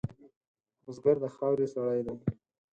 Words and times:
بزګر 0.83 1.15
د 1.23 1.25
خاورې 1.35 1.67
سړی 1.75 2.01
دی 2.05 2.15